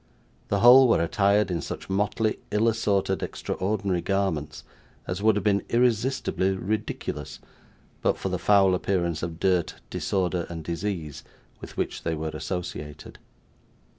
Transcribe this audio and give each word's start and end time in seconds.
The 0.47 0.61
whole 0.61 0.87
were 0.87 0.99
attired 1.03 1.51
in 1.51 1.61
such 1.61 1.87
motley, 1.87 2.39
ill 2.49 2.67
assorted, 2.67 3.21
extraordinary 3.21 4.01
garments, 4.01 4.63
as 5.05 5.21
would 5.21 5.35
have 5.35 5.43
been 5.43 5.61
irresistibly 5.69 6.53
ridiculous, 6.57 7.37
but 8.01 8.17
for 8.17 8.29
the 8.29 8.39
foul 8.39 8.73
appearance 8.73 9.21
of 9.21 9.39
dirt, 9.39 9.75
disorder, 9.91 10.47
and 10.49 10.63
disease, 10.63 11.23
with 11.59 11.77
which 11.77 12.01
they 12.01 12.15
were 12.15 12.29
associated. 12.29 13.19